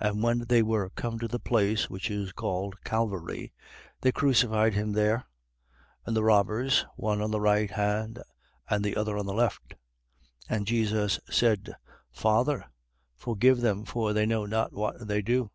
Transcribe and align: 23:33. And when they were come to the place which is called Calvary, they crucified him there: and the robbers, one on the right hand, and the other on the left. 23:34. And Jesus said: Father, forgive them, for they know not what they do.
23:33. 0.00 0.08
And 0.12 0.22
when 0.22 0.38
they 0.48 0.62
were 0.62 0.88
come 0.90 1.18
to 1.18 1.26
the 1.26 1.40
place 1.40 1.90
which 1.90 2.08
is 2.08 2.30
called 2.30 2.80
Calvary, 2.84 3.52
they 4.02 4.12
crucified 4.12 4.74
him 4.74 4.92
there: 4.92 5.24
and 6.06 6.14
the 6.14 6.22
robbers, 6.22 6.86
one 6.94 7.20
on 7.20 7.32
the 7.32 7.40
right 7.40 7.72
hand, 7.72 8.22
and 8.70 8.84
the 8.84 8.94
other 8.94 9.18
on 9.18 9.26
the 9.26 9.34
left. 9.34 9.70
23:34. 10.48 10.56
And 10.56 10.66
Jesus 10.68 11.20
said: 11.28 11.74
Father, 12.12 12.66
forgive 13.16 13.62
them, 13.62 13.84
for 13.84 14.12
they 14.12 14.26
know 14.26 14.46
not 14.46 14.72
what 14.72 15.08
they 15.08 15.20
do. 15.20 15.50